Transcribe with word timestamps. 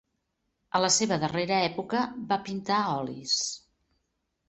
A 0.77 0.81
la 0.83 0.89
seva 0.95 1.19
darrera 1.25 1.61
època, 1.67 2.01
va 2.35 2.41
pintar 2.51 2.83
olis. 2.99 3.41